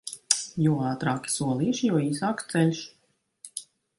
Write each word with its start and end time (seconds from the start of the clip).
Jo 0.67 0.71
ātrāki 0.91 1.33
solīši, 1.33 1.91
jo 1.91 2.01
īsāks 2.07 2.49
ceļš. 2.55 2.83